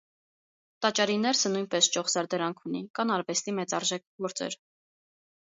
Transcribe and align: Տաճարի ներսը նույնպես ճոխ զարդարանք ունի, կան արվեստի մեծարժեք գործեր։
Տաճարի 0.85 1.17
ներսը 1.25 1.51
նույնպես 1.51 1.89
ճոխ 1.97 2.09
զարդարանք 2.13 2.65
ունի, 2.71 2.83
կան 3.01 3.13
արվեստի 3.19 3.55
մեծարժեք 3.61 4.07
գործեր։ 4.27 4.61